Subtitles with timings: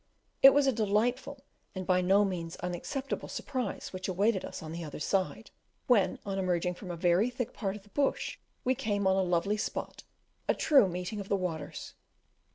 [0.41, 1.41] It was a delightful,
[1.75, 5.51] and by no means unacceptable surprise which awaited us on the other side,
[5.85, 9.21] when, on emerging from a very thick part of the Bush, we came on a
[9.21, 10.01] lovely spot,
[10.47, 11.93] a true "meeting of the waters."